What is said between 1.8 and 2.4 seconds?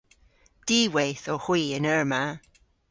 eur ma.